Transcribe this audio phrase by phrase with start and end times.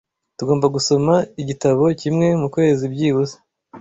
[0.37, 3.35] Tugomba gusoma igitabo kimwe mukwezi byibuze.